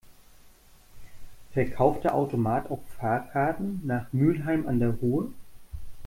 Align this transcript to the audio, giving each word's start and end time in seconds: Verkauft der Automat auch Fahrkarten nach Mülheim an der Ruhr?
Verkauft 1.53 2.05
der 2.05 2.15
Automat 2.15 2.71
auch 2.71 2.81
Fahrkarten 2.97 3.83
nach 3.85 4.11
Mülheim 4.13 4.67
an 4.67 4.79
der 4.79 4.89
Ruhr? 4.89 5.29